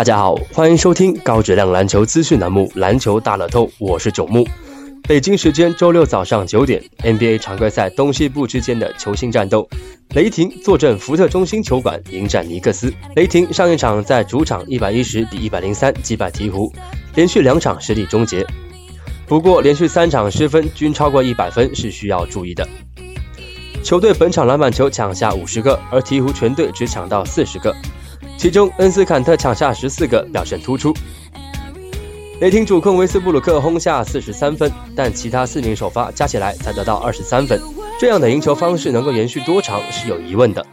[0.00, 4.48] 大家好，欢迎收听高质量篮球资讯栏目《篮球大乐透》，我是九木。
[5.02, 9.68] 北京时间周六早上九点，NBA 常规赛东西部之间的球星战斗，
[10.14, 12.90] 雷霆坐镇福特中心球馆迎战尼克斯。
[13.14, 16.72] 雷霆上一场在主场一百一十比一百零三击败鹈鹕，
[17.14, 18.46] 连续两场失利终结。
[19.26, 22.66] 不过，连续三场失分均超过一百分是需要注意的。
[23.82, 27.74] 球队本场篮板球抢下五十个，而鹈鹕全队只抢到四十个，
[28.40, 30.94] 其中恩斯坎特抢下十四个，表现突出。
[32.40, 37.60] 雷霆主控维斯布鲁克轰下四十三分，但其他四名首发加起来才得到二十三分。
[37.98, 40.66] 这样的赢球方式能够延续多长是有疑问的。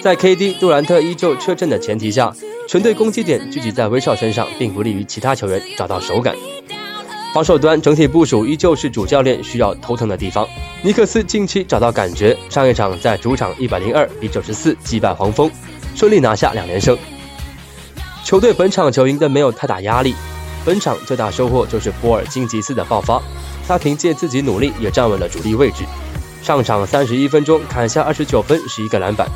[0.00, 2.32] 在 KD 杜兰特依旧车阵的前提下，
[2.68, 6.36] 全队攻击点聚集在威少身上，并不利于其他球员找到手感。
[7.34, 10.46] 防守端整体部署依旧是主教练需要头疼的地方。
[10.82, 15.50] 尼克斯近期找到感觉，上一场在主场一百零二比九十四击败黄蜂，
[15.98, 16.96] 顺利拿下两连胜。
[18.24, 20.14] 球队本场球赢得没有太大压力。
[20.64, 23.20] 本场最大收获就是波尔津吉斯的爆发，
[23.66, 25.82] 他凭借自己努力也站稳了主力位置。
[26.40, 29.28] 上场三十一分钟砍下二十九分十一个篮板，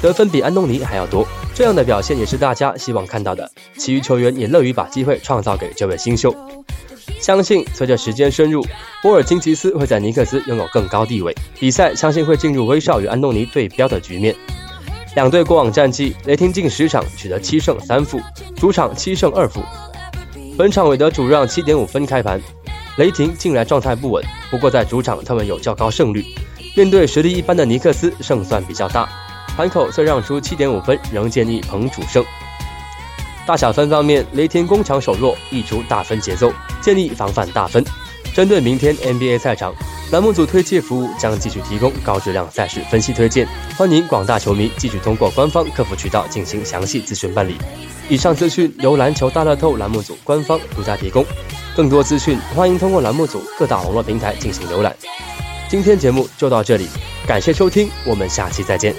[0.00, 1.26] 得分比安东尼还要多。
[1.54, 3.50] 这样的表现也是大家希望看到的。
[3.76, 6.34] 其余球员也乐于把机会创造给这位新秀。
[7.20, 8.64] 相信随着时间深入，
[9.02, 11.36] 波尔津吉斯会在尼克斯拥有更高地位。
[11.58, 14.34] 比赛相信会进入威少与安东尼对标的局面。
[15.16, 18.20] 两队过往战绩，雷霆近十场取得七胜三负，
[18.56, 19.60] 主场七胜二负。
[20.56, 22.40] 本场韦德主让七点五分开盘，
[22.96, 26.24] 雷霆近来状态不稳，不过在主场他们有较高胜率。
[26.76, 29.08] 面对实力一般的尼克斯，胜算比较大。
[29.56, 32.24] 盘口虽让出七点五分，仍建议捧主胜。
[33.44, 37.84] 大小分方面，雷霆攻强守弱，易出大分节奏，建议防范大分。
[38.32, 39.74] 针对明天 NBA 赛场，
[40.12, 47.56] 栏目组推介服务将继续提供高质量赛事分析推荐，欢迎广大球迷继续通过官方客服渠道进行详细咨询办理。
[48.08, 51.24] 以上资讯由篮球大乐透栏目组官方独家提供，
[51.76, 54.94] 更多资讯欢迎通过栏目组各大网络平台进行浏览。
[55.68, 56.88] 今天节目就到这里，
[57.24, 58.92] 感谢收听，我们下期再见。